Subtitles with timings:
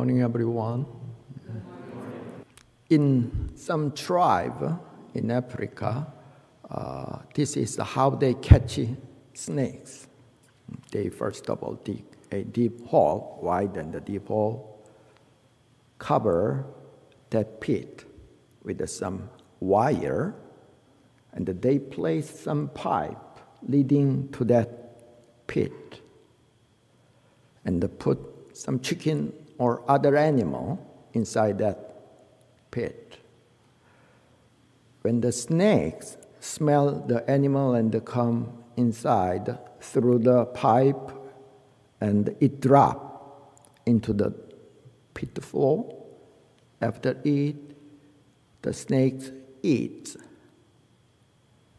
[0.00, 0.86] morning, everyone.
[2.88, 4.80] In some tribe
[5.12, 6.06] in Africa,
[6.70, 8.80] uh, this is how they catch
[9.34, 10.06] snakes.
[10.90, 12.02] They first of all dig
[12.32, 14.82] a deep hole, widen the deep hole,
[15.98, 16.64] cover
[17.28, 18.06] that pit
[18.62, 19.28] with some
[19.60, 20.34] wire,
[21.34, 23.38] and they place some pipe
[23.68, 26.00] leading to that pit,
[27.66, 28.18] and put
[28.54, 30.80] some chicken or other animal
[31.12, 31.94] inside that
[32.70, 33.18] pit.
[35.02, 41.10] When the snakes smell the animal and come inside through the pipe
[42.00, 44.32] and it drop into the
[45.12, 45.94] pit floor,
[46.80, 47.56] after it,
[48.62, 49.30] the snakes
[49.62, 50.16] eat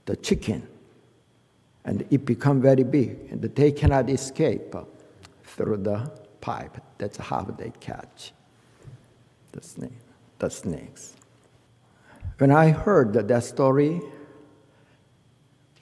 [0.06, 0.68] the chicken
[1.84, 4.76] and it become very big and they cannot escape
[5.44, 6.78] through the pipe.
[6.98, 8.34] That's how they catch
[9.52, 10.00] the snake,
[10.40, 11.16] the snakes.
[12.38, 14.02] When I heard that story,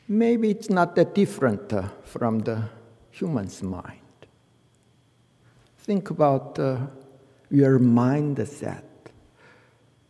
[0.07, 2.63] maybe it's not that different uh, from the
[3.11, 3.99] human's mind.
[5.77, 6.77] Think about uh,
[7.49, 8.83] your mindset.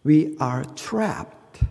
[0.03, 1.61] We are trapped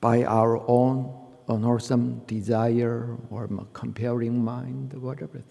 [0.00, 1.12] by our own
[1.48, 5.42] unwholesome desire or comparing mind, whatever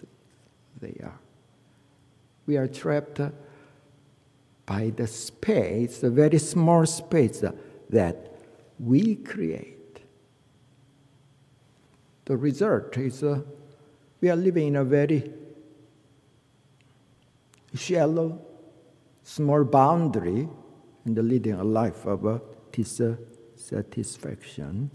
[0.81, 1.19] they are.
[2.45, 3.21] We are trapped
[4.65, 7.43] by the space, the very small space
[7.89, 8.31] that
[8.79, 9.99] we create.
[12.25, 13.41] The result is uh,
[14.21, 15.29] we are living in a very
[17.75, 18.39] shallow,
[19.23, 20.47] small boundary
[21.05, 22.39] and leading a life of uh,
[22.71, 24.89] dissatisfaction.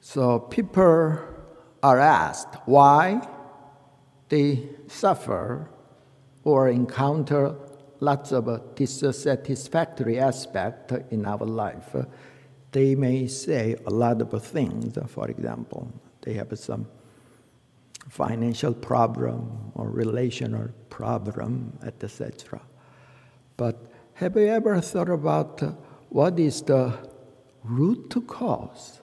[0.00, 1.18] So people
[1.82, 3.20] are asked why
[4.28, 5.68] they suffer
[6.44, 7.54] or encounter
[8.00, 11.94] lots of dissatisfactory aspect in our life.
[12.72, 14.98] They may say a lot of things.
[15.08, 15.90] For example,
[16.22, 16.86] they have some
[18.08, 22.60] financial problem or relational problem, etc.
[23.56, 25.62] But have you ever thought about
[26.10, 26.98] what is the
[27.64, 29.00] root cause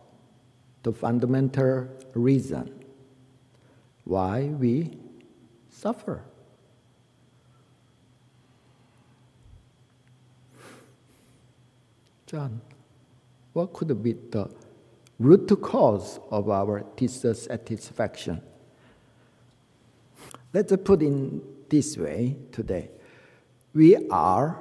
[0.84, 2.84] the fundamental reason
[4.04, 4.98] why we
[5.70, 6.24] suffer.
[12.32, 12.62] John,
[13.52, 14.50] what could be the
[15.20, 18.42] root cause of our dissatisfaction?
[20.54, 22.90] Let's put it this way today.
[23.74, 24.58] We are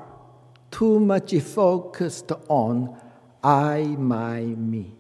[0.69, 3.01] too much focused on
[3.41, 4.97] I, my, me.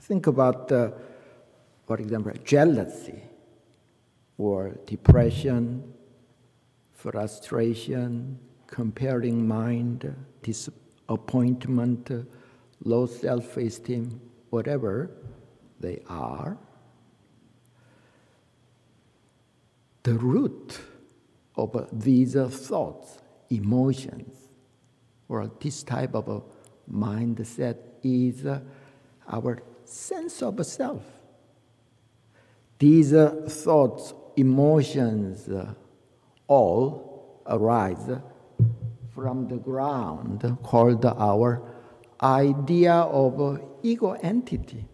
[0.00, 0.92] Think about, uh,
[1.86, 3.22] for example, jealousy
[4.38, 5.92] or depression,
[6.94, 12.10] frustration, comparing mind, disappointment,
[12.84, 14.20] low self esteem,
[14.50, 15.10] whatever
[15.80, 16.56] they are.
[20.04, 20.80] The root
[21.56, 23.18] of these thoughts,
[23.50, 24.34] emotions,
[25.28, 26.44] or this type of
[26.90, 28.46] mindset is
[29.28, 31.02] our sense of self.
[32.78, 33.12] These
[33.48, 35.48] thoughts, emotions,
[36.46, 38.08] all arise
[39.18, 41.60] from the ground called our
[42.22, 44.84] idea of ego entity.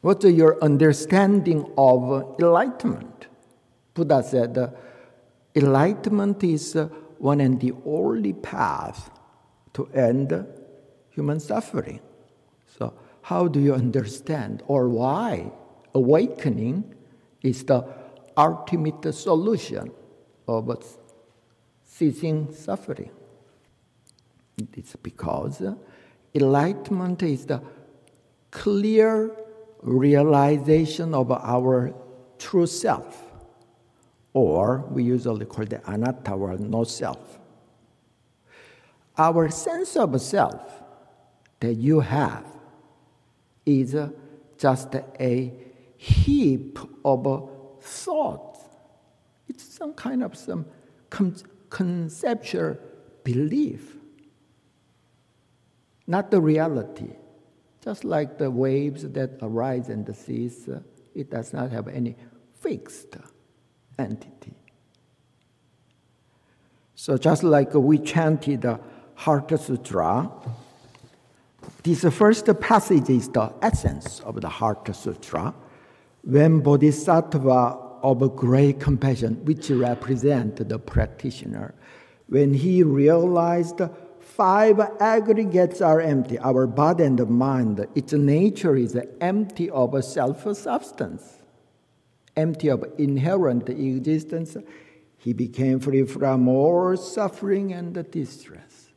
[0.00, 3.26] What's your understanding of enlightenment?
[3.94, 4.72] Buddha said,
[5.56, 6.78] enlightenment is
[7.18, 9.10] one and the only path
[9.72, 10.46] to end
[11.10, 11.98] human suffering.
[12.78, 15.50] So, how do you understand or why
[15.94, 16.94] awakening
[17.42, 18.03] is the
[18.36, 19.90] ultimate solution
[20.46, 20.96] of
[21.84, 23.10] ceasing suffering?
[24.74, 25.62] It's because
[26.34, 27.62] enlightenment is the
[28.50, 29.30] clear
[29.82, 31.92] realization of our
[32.38, 33.22] true self,
[34.32, 37.38] or we usually call the anatta or no self
[39.16, 40.82] our sense of self
[41.60, 42.44] that you have
[43.64, 43.96] is
[44.58, 45.52] just a
[45.96, 47.50] heap of
[47.84, 48.60] thoughts.
[49.48, 50.66] It's some kind of some
[51.70, 52.76] conceptual
[53.22, 53.96] belief,
[56.06, 57.10] not the reality.
[57.84, 60.80] Just like the waves that arise in the seas, uh,
[61.14, 62.16] it does not have any
[62.54, 63.16] fixed
[63.98, 64.54] entity.
[66.94, 68.80] So just like we chanted the
[69.14, 70.30] Heart Sutra.
[71.82, 75.54] This first passage is the essence of the Heart Sutra.
[76.24, 81.74] When Bodhisattva of great compassion, which represent the practitioner,
[82.28, 83.80] when he realized
[84.20, 91.42] five aggregates are empty, our body and mind, its nature is empty of self-substance,
[92.36, 94.56] empty of inherent existence,
[95.18, 98.88] he became free from all suffering and distress.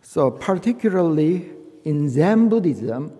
[0.00, 1.50] So, particularly
[1.84, 3.12] in Zen Buddhism,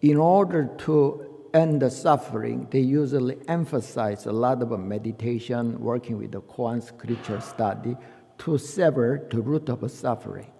[0.00, 6.32] in order to end the suffering, they usually emphasize a lot of meditation, working with
[6.32, 7.96] the koan scripture study
[8.38, 10.50] to sever the root of suffering,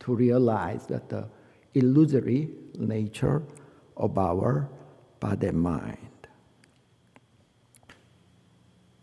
[0.00, 1.28] to realize that the
[1.74, 2.48] illusory
[2.78, 3.42] nature
[3.96, 4.68] of our
[5.20, 6.08] body and mind.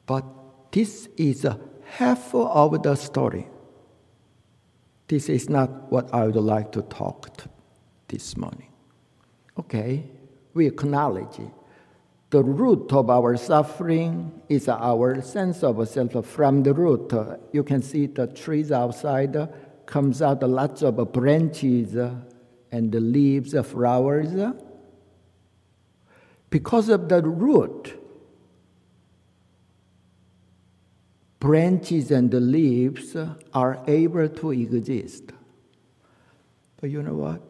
[0.05, 0.25] But
[0.71, 1.45] this is
[1.83, 3.47] half of the story.
[5.07, 7.49] This is not what I would like to talk to
[8.07, 8.68] this morning.
[9.59, 10.05] Okay,
[10.53, 11.51] we acknowledge it.
[12.29, 16.25] The root of our suffering is our sense of self.
[16.25, 17.11] From the root,
[17.51, 19.35] you can see the trees outside
[19.85, 21.95] comes out lots of branches
[22.71, 24.53] and the leaves, flowers.
[26.49, 27.99] Because of the root,
[31.39, 33.17] branches and the leaves
[33.53, 35.23] are able to exist.
[36.79, 37.48] But you know what?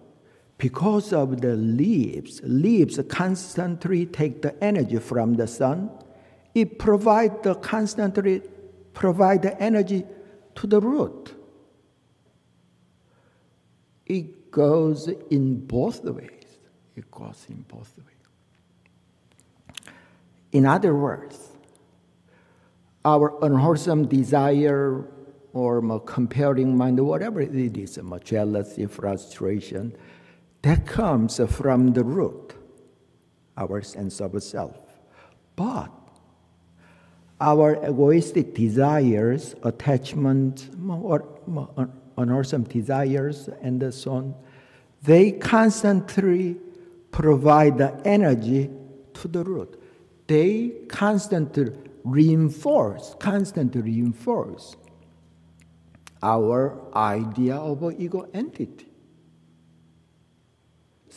[0.59, 5.89] Because of the leaves, leaves constantly take the energy from the sun.
[6.53, 8.41] It provides the constantly
[8.93, 10.03] provide the energy
[10.55, 11.33] to the root.
[14.05, 16.57] It goes in both ways.
[16.93, 18.05] It goes in both ways.
[20.51, 21.39] In other words,
[23.05, 25.05] our unwholesome desire
[25.53, 29.95] or comparing mind, whatever it is, jealousy, frustration,
[30.61, 32.53] that comes from the root,
[33.57, 34.77] our sense of self.
[35.55, 35.91] But
[37.39, 41.25] our egoistic desires, attachment, or
[42.17, 44.35] unwholesome desires, and so on,
[45.03, 46.57] they constantly
[47.11, 48.69] provide the energy
[49.13, 49.81] to the root.
[50.27, 51.71] They constantly
[52.03, 54.75] reinforce, constantly reinforce
[56.21, 58.88] our idea of ego entity.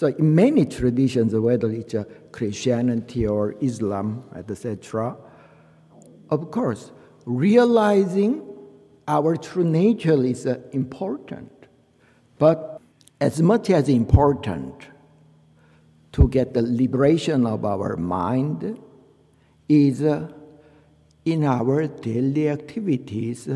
[0.03, 1.95] So in many traditions, whether it's
[2.33, 5.17] Christianity or Islam, etc.,
[6.29, 6.91] of course,
[7.25, 8.43] realizing
[9.07, 11.53] our true nature is uh, important.
[12.37, 12.81] But
[13.21, 14.75] as much as important
[16.11, 18.81] to get the liberation of our mind
[19.69, 20.33] is uh,
[21.25, 23.49] in our daily activities,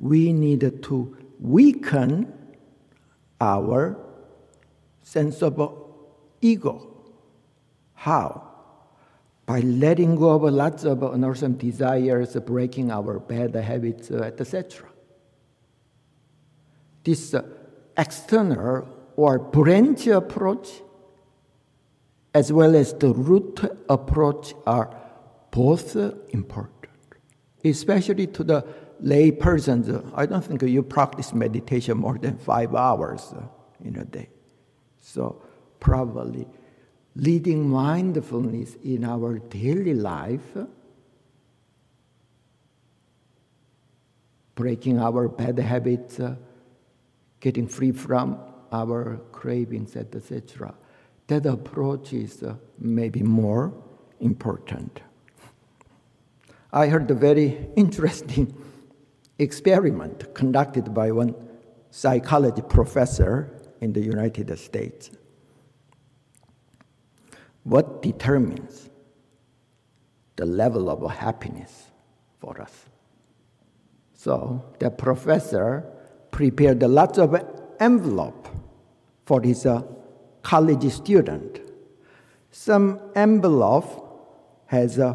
[0.00, 2.32] we need to weaken
[3.40, 3.98] our
[5.02, 5.87] sense of
[6.40, 6.86] ego.
[7.94, 8.44] How?
[9.46, 14.88] By letting go of lots of unwholesome desires, breaking our bad habits, uh, etc.
[17.02, 17.42] This uh,
[17.96, 20.68] external or branch approach,
[22.34, 24.94] as well as the root approach, are
[25.50, 25.96] both
[26.30, 26.78] important
[27.64, 28.64] especially to the
[29.00, 29.88] lay persons.
[30.14, 33.42] I don't think you practice meditation more than five hours uh,
[33.84, 34.28] in a day.
[35.00, 35.42] So,
[35.80, 36.46] probably
[37.16, 40.56] leading mindfulness in our daily life,
[44.54, 46.36] breaking our bad habits, uh,
[47.40, 48.38] getting free from
[48.72, 50.74] our cravings, etc.
[51.26, 53.72] That approach is uh, maybe more
[54.20, 55.00] important.
[56.72, 58.54] I heard a very interesting
[59.38, 61.34] experiment conducted by one
[61.90, 65.10] psychology professor in the United States.
[67.68, 68.88] What determines
[70.36, 71.90] the level of happiness
[72.40, 72.72] for us?
[74.14, 75.84] So the professor
[76.30, 77.36] prepared lots of
[77.78, 78.48] envelope
[79.26, 79.82] for his uh,
[80.42, 81.60] college student.
[82.50, 85.12] Some envelope has a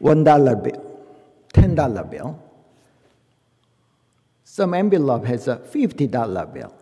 [0.00, 0.84] one dollar bill,
[1.50, 2.38] ten dollar bill.
[4.44, 6.74] Some envelope has a fifty dollar bill.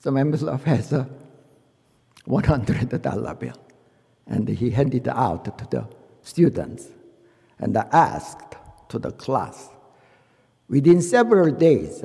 [0.00, 1.08] Some envelope has a
[2.24, 3.58] one hundred dollar bill,
[4.26, 5.86] and he handed out to the
[6.22, 6.88] students,
[7.58, 8.56] and asked
[8.88, 9.68] to the class.
[10.68, 12.02] Within several days,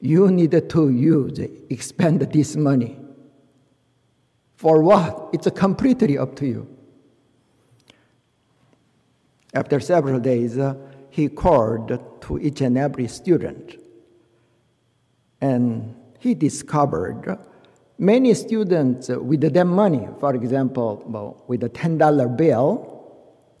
[0.00, 2.96] you need to use, expend this money.
[4.56, 5.28] For what?
[5.32, 6.76] It's completely up to you.
[9.52, 10.74] After several days, uh,
[11.10, 13.76] he called to each and every student.
[15.40, 17.38] And he discovered
[18.00, 22.86] many students with their money, for example, well, with a $10 bill,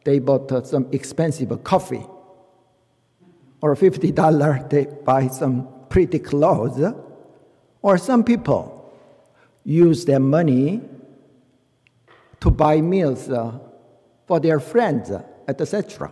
[0.04, 2.06] they bought some expensive coffee.
[3.60, 6.92] Or $50, they buy some pretty clothes.
[7.82, 8.92] Or some people
[9.62, 10.80] use their money
[12.40, 13.58] to buy meals uh,
[14.26, 16.10] for their friends, uh, etc.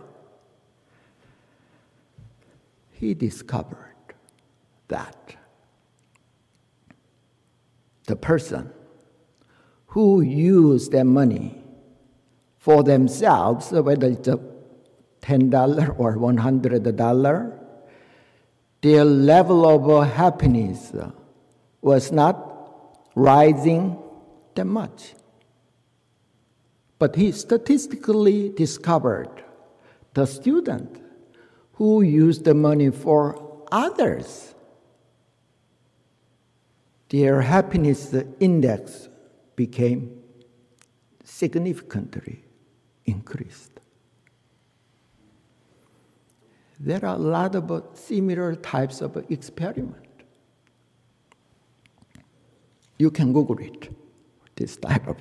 [2.91, 3.95] He discovered
[4.87, 5.35] that
[8.09, 8.69] the person
[9.87, 11.63] who use their money
[12.57, 14.39] for themselves, whether it's a
[15.21, 17.59] $10 or $100,
[18.81, 20.91] their level of happiness
[21.81, 22.35] was not
[23.15, 23.97] rising
[24.55, 25.13] that much.
[26.97, 29.43] But he statistically discovered
[30.13, 31.01] the student
[31.73, 34.53] who used the money for others,
[37.09, 39.09] their happiness index
[39.55, 40.21] became
[41.23, 42.43] significantly
[43.05, 43.79] increased.
[46.79, 49.95] There are a lot of similar types of experiment.
[52.97, 53.89] You can Google it,
[54.55, 55.17] this type of.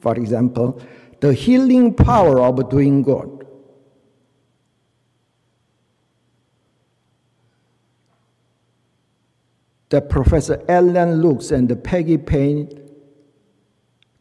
[0.00, 0.80] For example,
[1.20, 3.39] the healing power of doing good.
[9.90, 12.70] The Professor Allan Luks and Peggy Payne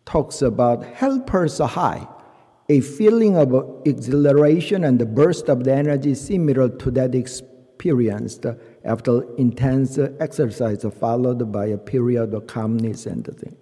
[0.03, 2.07] talks about helpers high,
[2.67, 3.53] a feeling of
[3.85, 8.47] exhilaration and the burst of the energy similar to that experienced
[8.83, 13.55] after intense exercise followed by a period of calmness and the thing.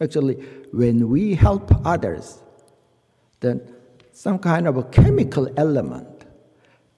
[0.00, 0.34] Actually,
[0.72, 2.42] when we help others,
[3.38, 3.60] then
[4.10, 6.24] some kind of a chemical element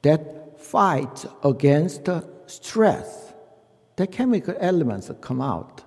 [0.01, 2.09] that fights against
[2.47, 3.26] stress,
[3.97, 5.83] the chemical elements come out,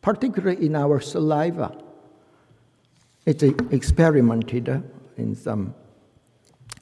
[0.00, 1.76] particularly in our saliva.
[3.24, 4.82] It's experimented
[5.16, 5.74] in some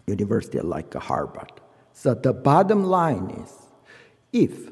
[0.06, 1.52] university like Harvard.
[1.92, 3.52] So the bottom line is,
[4.32, 4.70] if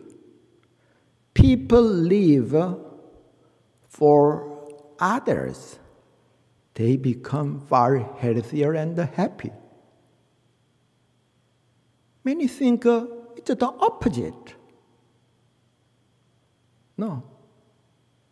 [1.34, 2.78] people live
[3.88, 5.78] for others,
[6.74, 9.50] they become far healthier and happy.
[12.24, 14.54] Many think uh, it's the opposite.
[16.98, 17.22] No.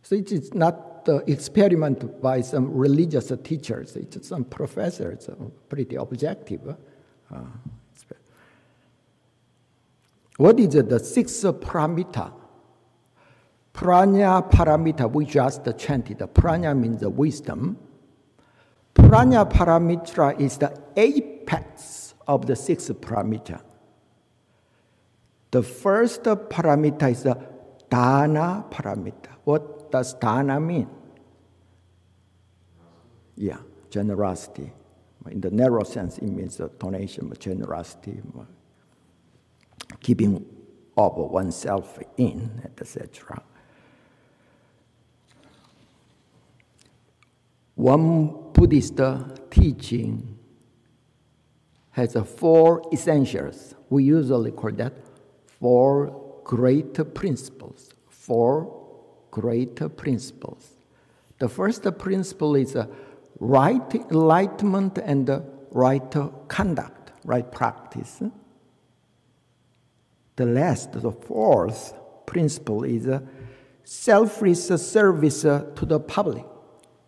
[0.02, 5.34] So it is not the experiment by some religious teachers, it's some professors, uh,
[5.68, 6.76] pretty objective.
[7.32, 7.38] Uh,
[10.36, 12.32] what is the sixth paramita?
[13.72, 16.18] Prajna paramita, we just chanted.
[16.18, 17.78] Prajna means wisdom.
[18.94, 23.62] Prajna paramita is the apex of the six paramita.
[25.52, 27.55] The first paramita is the
[27.88, 29.30] dana paramita.
[29.44, 30.88] What does dana mean?
[33.36, 33.58] Yeah,
[33.90, 34.72] generosity.
[35.30, 38.20] In the narrow sense, it means donation, generosity,
[40.00, 40.44] keeping
[40.96, 43.42] of oneself in, etc.
[47.74, 49.00] One Buddhist
[49.50, 50.38] teaching
[51.90, 53.74] has four essentials.
[53.90, 54.94] We usually call that
[55.46, 57.90] four great principles.
[58.08, 58.54] Four
[59.30, 60.70] greater principles.
[61.38, 62.76] The first principle is
[63.38, 65.28] right enlightenment and
[65.70, 66.14] right
[66.48, 68.22] conduct, right practice.
[70.36, 73.06] The last, the fourth principle is
[73.84, 76.46] selfless service to the public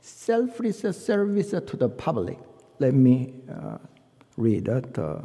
[0.08, 2.38] selfless service to the public.
[2.78, 3.78] Let me uh,
[4.36, 5.20] read uh,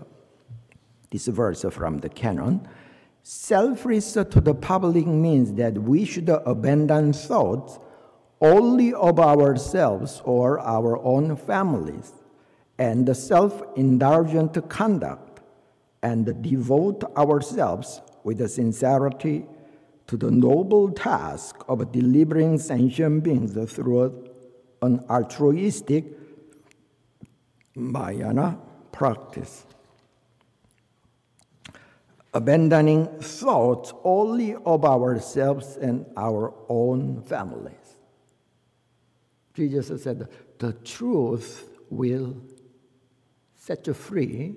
[1.10, 2.68] this verse from the canon.
[3.26, 7.80] Selfless to the public means that we should abandon thoughts
[8.42, 12.12] only of ourselves or our own families
[12.78, 15.40] and self indulgent conduct
[16.02, 19.46] and devote ourselves with sincerity
[20.08, 24.30] to the noble task of delivering sentient beings through
[24.82, 26.04] an altruistic
[27.74, 28.58] Mahayana
[28.92, 29.66] practice.
[32.34, 37.98] Abandoning thoughts only of ourselves and our own families.
[39.54, 42.36] Jesus said, The truth will
[43.56, 44.56] set you free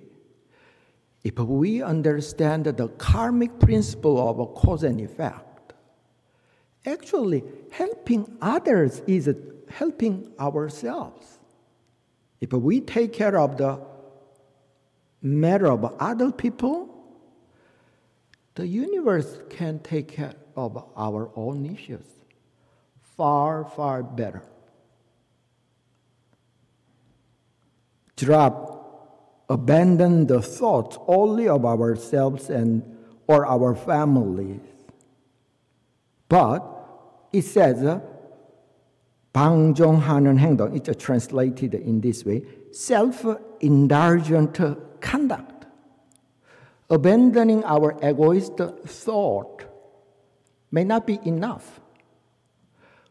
[1.22, 5.74] if we understand the karmic principle of cause and effect.
[6.86, 7.42] Actually,
[7.72, 9.28] helping others is
[9.68, 11.38] helping ourselves.
[12.40, 13.80] If we take care of the
[15.20, 16.95] matter of other people,
[18.55, 22.21] the universe can take care of our own issues.
[23.21, 24.41] far, far better.
[28.15, 32.81] Drop, abandon the thoughts only of ourselves and
[33.27, 34.61] or our families.
[36.29, 36.63] But
[37.31, 38.01] it says,
[39.33, 42.41] 방종하는 행동, it's translated in this way,
[42.71, 44.59] self-indulgent
[44.99, 45.54] conduct.
[46.88, 49.64] Abandoning our egoist thought
[50.70, 51.80] may not be enough.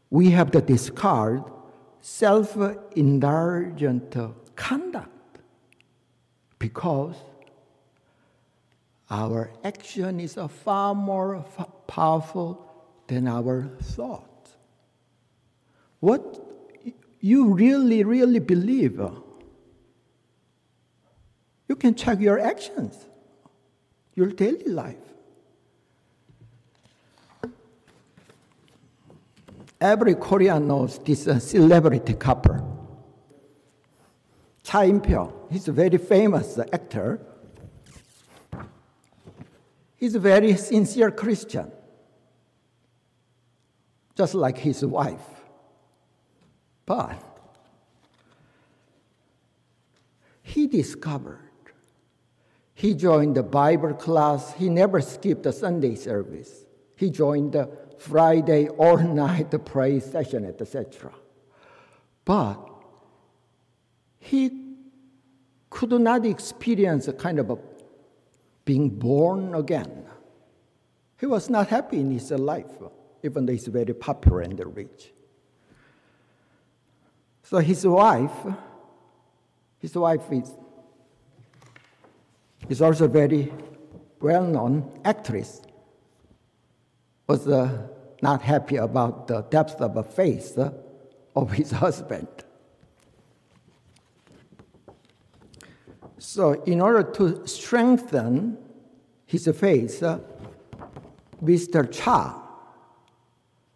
[0.10, 1.44] We have to discard
[2.00, 4.16] self-indulgent
[4.56, 5.40] conduct
[6.58, 7.16] because
[9.10, 11.46] our action is far more
[11.88, 12.62] powerful
[13.08, 14.50] than our thought.
[16.00, 16.42] What
[17.20, 19.00] you really, really believe,
[21.68, 22.96] you can check your actions,
[24.16, 24.96] your daily life.
[29.80, 32.72] Every Korean knows this uh, celebrity couple.
[34.64, 37.20] Cha In-pyo, he's a very famous actor.
[39.98, 41.72] He's a very sincere Christian,
[44.16, 45.22] just like his wife.
[46.86, 47.22] But
[50.42, 51.45] he discovered,
[52.76, 56.66] he joined the Bible class, he never skipped the Sunday service.
[56.98, 61.12] He joined the Friday all night prayer session, etc.
[62.26, 62.60] But
[64.20, 64.76] he
[65.70, 67.58] could not experience a kind of a
[68.66, 70.06] being born again.
[71.18, 72.66] He was not happy in his life,
[73.24, 75.14] even though he's very popular and rich.
[77.44, 78.32] So his wife,
[79.78, 80.52] his wife is,
[82.70, 83.52] is also a very
[84.20, 85.62] well-known actress,
[87.28, 87.88] was uh,
[88.22, 90.58] not happy about the depth of faith
[91.36, 92.28] of his husband.
[96.18, 98.58] So, in order to strengthen
[99.26, 100.20] his faith, uh,
[101.44, 101.92] Mr.
[101.92, 102.42] Cha,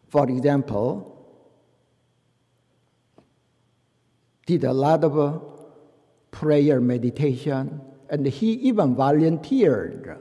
[0.08, 1.06] for example,
[4.46, 5.40] did a lot of uh,
[6.32, 10.18] prayer meditation, and he even volunteered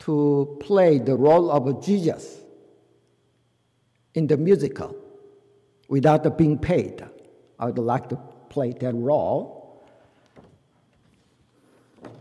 [0.00, 2.40] to play the role of Jesus
[4.14, 4.96] in the musical
[5.88, 7.04] without being paid.
[7.58, 8.16] I would like to
[8.48, 9.86] play that role.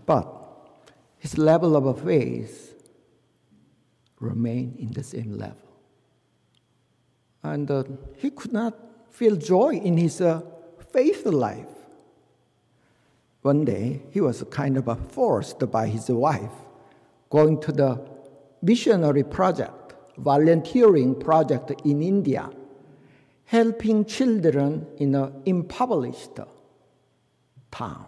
[0.06, 0.28] But
[1.17, 2.76] his level of faith
[4.19, 5.58] remained in the same level.
[7.41, 7.84] And uh,
[8.17, 8.78] he could not
[9.10, 10.41] feel joy in his uh,
[10.91, 11.83] faith life.
[13.44, 16.52] One day, he was kind of forced by his wife
[17.30, 18.00] going to the
[18.62, 22.50] missionary project, volunteering project in India,
[23.46, 26.40] helping children in an impoverished
[27.70, 28.06] town.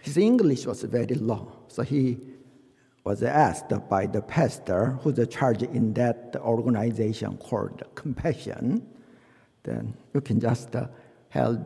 [0.00, 2.18] His English was very low, so he
[3.04, 8.84] was asked by the pastor who's charge in that organization called Compassion.
[9.62, 10.86] Then you can just uh,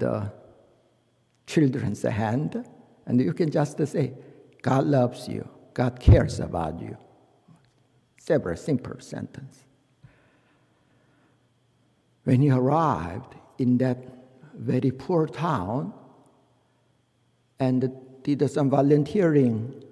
[0.01, 0.31] the
[1.47, 2.65] children's hand
[3.07, 4.15] and you can just say,
[4.63, 6.97] God loves you, God cares about you.
[8.19, 9.65] Several simple sentences.
[12.25, 13.99] When he arrived in that
[14.55, 15.93] very poor town
[17.61, 19.83] and did some volunteering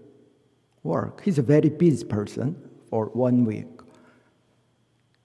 [0.82, 1.22] work.
[1.22, 2.56] He's a very busy person
[2.90, 3.66] for one week.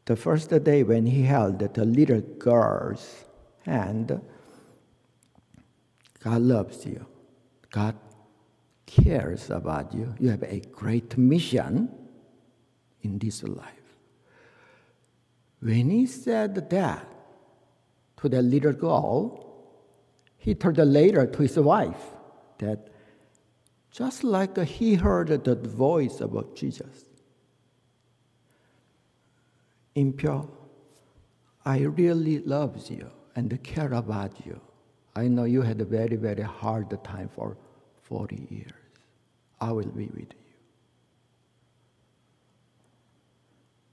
[0.05, 3.25] The first day when he held the little girl's
[3.65, 4.21] hand,
[6.23, 7.05] God loves you.
[7.71, 7.95] God
[8.85, 10.13] cares about you.
[10.19, 11.89] You have a great mission
[13.01, 13.67] in this life.
[15.61, 17.07] When he said that
[18.17, 19.45] to the little girl,
[20.37, 22.01] he told later to his wife
[22.59, 22.89] that
[23.91, 27.05] just like he heard the voice of Jesus.
[29.95, 30.49] In-pyo,
[31.65, 34.61] I really love you and care about you.
[35.15, 37.57] I know you had a very, very hard time for
[38.03, 38.71] 40 years.
[39.59, 40.45] I will be with you.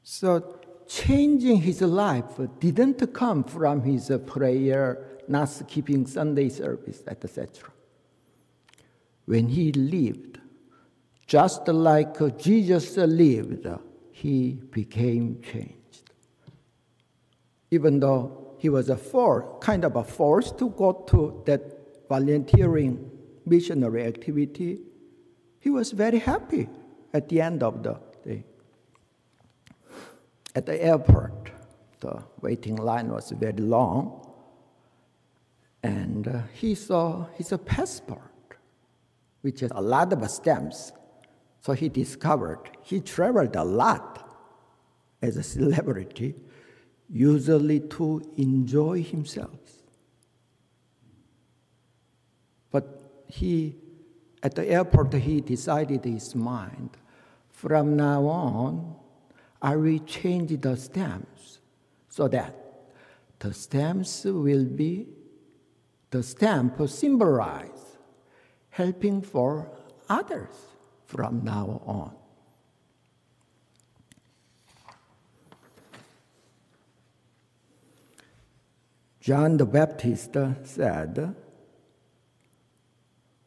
[0.03, 7.71] So, changing his life didn't come from his prayer, not skipping Sunday service, etc
[9.27, 10.39] when he lived,
[11.27, 13.67] just like Jesus lived,
[14.13, 16.13] he became changed.
[17.71, 21.63] Even though he was a force, kind of a force to go to that
[22.09, 23.11] volunteering
[23.45, 24.81] missionary activity,
[25.61, 26.69] he was very happy
[27.13, 28.45] at the end of the day.
[30.55, 31.51] at the airport.
[32.01, 34.27] The waiting line was very long.
[35.83, 38.57] And uh, he saw his passport,
[39.43, 40.93] which has a lot of stamps.
[41.61, 44.27] So he discovered he traveled a lot
[45.23, 46.35] as a celebrity,
[47.09, 49.61] usually to enjoy himself.
[52.71, 53.77] But he,
[54.43, 56.91] at the airport, he decided his mind.
[57.49, 58.97] From now on,
[59.63, 61.61] I will change the stamps
[62.09, 62.55] so that
[63.39, 65.07] the stamps will be
[66.11, 67.99] the stamp symbolize
[68.71, 69.71] helping for
[70.09, 70.55] others
[71.05, 72.15] from now on.
[79.27, 81.35] John the Baptist said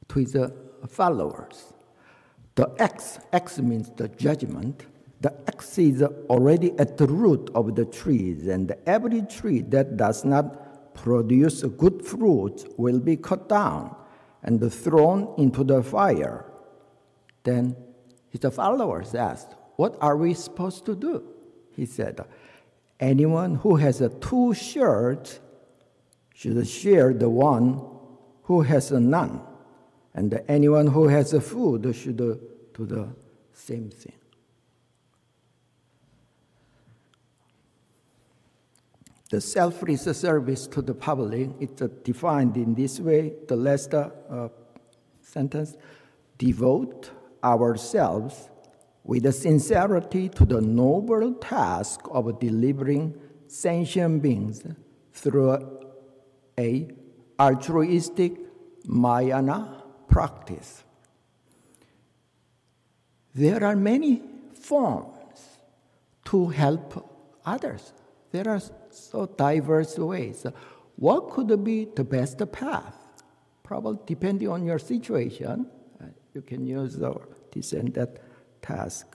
[0.10, 0.50] to his uh,
[0.90, 1.72] followers,
[2.56, 4.88] the X, X means the judgment,
[5.22, 10.26] the X is already at the root of the trees, and every tree that does
[10.26, 13.96] not produce good fruit will be cut down
[14.44, 16.44] and thrown into the fire.
[17.44, 17.78] Then
[18.28, 21.24] his followers asked, What are we supposed to do?
[21.74, 22.20] He said,
[23.00, 25.40] Anyone who has two shirts
[26.40, 27.82] should share the one
[28.44, 29.42] who has none,
[30.14, 32.40] and anyone who has food should do
[32.78, 33.10] the
[33.52, 34.14] same thing.
[39.30, 41.72] The selfless service to the public is
[42.06, 43.34] defined in this way.
[43.46, 44.48] The last uh,
[45.22, 45.76] sentence
[46.38, 47.12] devote
[47.44, 48.50] ourselves
[49.04, 53.14] with sincerity to the noble task of delivering
[53.48, 54.64] sentient beings
[55.12, 55.80] through
[56.60, 56.88] a
[57.40, 58.34] altruistic
[58.86, 60.84] Mahayana practice.
[63.34, 64.22] There are many
[64.54, 65.40] forms
[66.26, 66.88] to help
[67.46, 67.94] others.
[68.32, 70.46] There are so diverse ways.
[70.96, 72.96] What could be the best path?
[73.64, 75.68] Probably depending on your situation,
[76.02, 77.00] uh, you can use
[77.54, 78.20] this and that
[78.62, 79.06] task.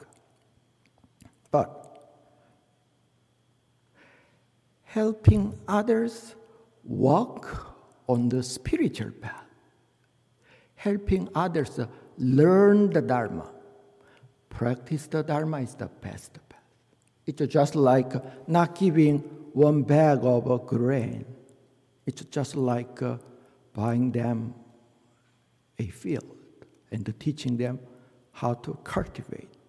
[1.50, 1.84] But
[4.84, 6.36] helping others
[6.84, 7.76] walk
[8.08, 9.46] on the spiritual path,
[10.74, 11.80] helping others
[12.18, 13.50] learn the Dharma,
[14.48, 16.60] practice the Dharma is the best path.
[17.26, 18.12] It's just like
[18.48, 19.18] not giving
[19.52, 21.24] one bag of grain.
[22.06, 23.16] It's just like uh,
[23.72, 24.54] buying them
[25.78, 26.36] a field
[26.90, 27.80] and teaching them
[28.32, 29.63] how to cultivate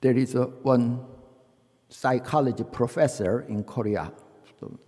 [0.00, 1.04] There is a, one
[1.88, 4.12] psychology professor in Korea.
[4.58, 4.78] So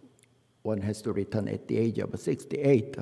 [0.62, 2.96] one has to return at the age of 68.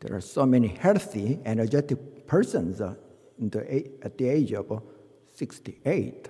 [0.00, 4.82] There are so many healthy, energetic persons the, at the age of
[5.34, 6.28] 68.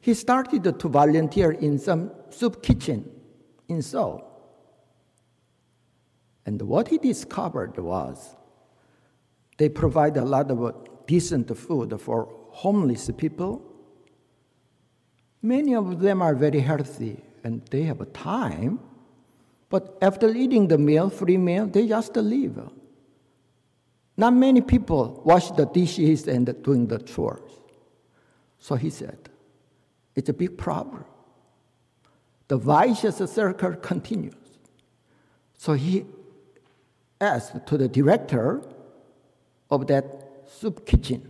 [0.00, 3.08] He started to volunteer in some soup kitchen
[3.68, 4.24] in Seoul.
[6.46, 8.34] And what he discovered was
[9.58, 13.67] they provide a lot of decent food for homeless people.
[15.42, 18.80] Many of them are very healthy and they have a time
[19.68, 22.58] but after eating the meal, free meal, they just leave.
[24.16, 27.50] Not many people wash the dishes and doing the chores.
[28.58, 29.28] So he said,
[30.16, 31.04] it's a big problem.
[32.48, 34.34] The vicious circle continues.
[35.56, 36.06] So he
[37.20, 38.62] asked to the director
[39.70, 41.28] of that soup kitchen,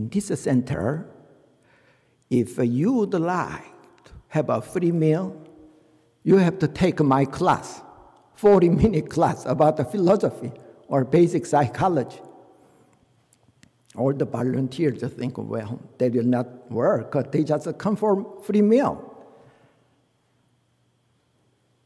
[0.00, 1.06] in this center,
[2.30, 3.64] if you would like
[4.04, 5.36] to have a free meal,
[6.22, 7.82] you have to take my class,
[8.34, 10.52] 40 minute class about the philosophy
[10.88, 12.20] or basic psychology.
[13.94, 19.06] All the volunteers think, well, they will not work, they just come for free meal.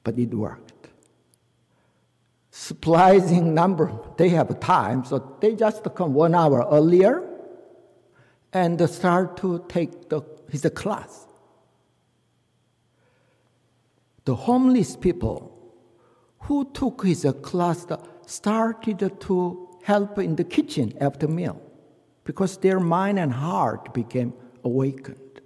[0.04, 0.88] But it worked.
[2.50, 7.33] Surprising number, they have time, so they just come one hour earlier
[8.54, 11.26] and start to take the, his class
[14.24, 15.50] the homeless people
[16.40, 17.86] who took his class
[18.26, 21.60] started to help in the kitchen after meal
[22.24, 25.40] because their mind and heart became awakened.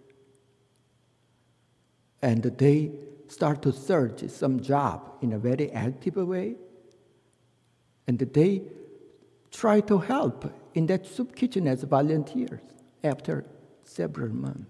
[2.22, 2.92] And they
[3.26, 6.54] start to search some job in a very active way.
[8.06, 8.62] And they
[9.50, 12.60] try to help in that soup kitchen as volunteers
[13.04, 13.44] after
[13.84, 14.66] several months.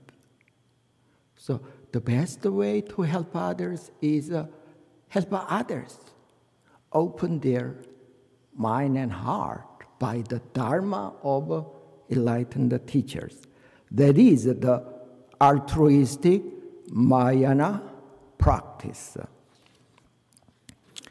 [1.37, 1.61] So
[1.93, 4.47] the best way to help others is uh,
[5.09, 5.99] help others
[6.93, 7.77] open their
[8.55, 9.65] mind and heart
[9.99, 11.67] by the Dharma of
[12.11, 13.43] enlightened teachers.
[13.91, 14.85] That is the
[15.41, 16.43] altruistic
[16.91, 17.83] Mahayana
[18.37, 19.17] practice.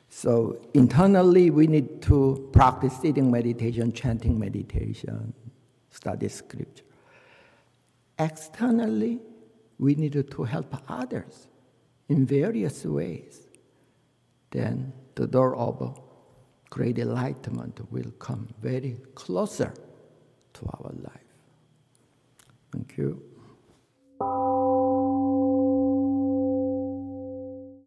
[0.10, 5.34] So internally, we need to practice sitting meditation, chanting meditation,
[5.92, 6.87] study scripture.
[8.20, 9.20] Externally,
[9.78, 11.48] we need to help others
[12.10, 13.48] in various ways.
[14.52, 16.00] Then the door of
[16.70, 19.74] great enlightenment will come very closer
[20.54, 21.22] to our life.
[22.72, 23.22] Thank you.